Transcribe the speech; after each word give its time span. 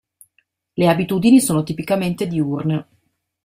Le 0.77 0.87
abitudini 0.87 1.39
sono 1.39 1.61
tipicamente 1.61 2.25
diurne. 2.25 2.87